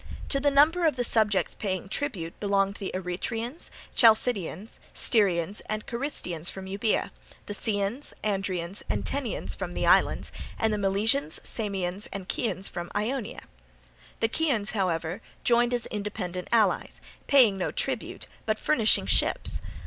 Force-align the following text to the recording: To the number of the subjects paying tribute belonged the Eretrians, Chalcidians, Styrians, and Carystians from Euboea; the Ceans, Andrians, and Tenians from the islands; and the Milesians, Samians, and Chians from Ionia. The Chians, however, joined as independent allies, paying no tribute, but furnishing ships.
To 0.29 0.39
the 0.39 0.49
number 0.49 0.87
of 0.87 0.95
the 0.95 1.03
subjects 1.03 1.53
paying 1.53 1.87
tribute 1.87 2.39
belonged 2.39 2.77
the 2.77 2.89
Eretrians, 2.95 3.69
Chalcidians, 3.95 4.79
Styrians, 4.95 5.61
and 5.67 5.85
Carystians 5.85 6.49
from 6.49 6.65
Euboea; 6.65 7.11
the 7.45 7.53
Ceans, 7.53 8.11
Andrians, 8.23 8.81
and 8.89 9.05
Tenians 9.05 9.53
from 9.55 9.75
the 9.75 9.85
islands; 9.85 10.31
and 10.57 10.73
the 10.73 10.79
Milesians, 10.79 11.37
Samians, 11.43 12.07
and 12.11 12.27
Chians 12.27 12.67
from 12.67 12.89
Ionia. 12.95 13.41
The 14.21 14.27
Chians, 14.29 14.71
however, 14.71 15.21
joined 15.43 15.71
as 15.71 15.85
independent 15.91 16.47
allies, 16.51 16.99
paying 17.27 17.55
no 17.59 17.69
tribute, 17.69 18.25
but 18.47 18.57
furnishing 18.57 19.05
ships. 19.05 19.61